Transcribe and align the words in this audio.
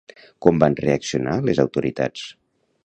Com 0.45 0.61
van 0.63 0.77
reaccionar 0.79 1.37
les 1.51 1.63
autoritats? 1.67 2.29